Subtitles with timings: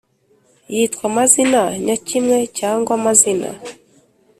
[0.73, 3.49] yitwa amazina nyakimwe cyangwa amazina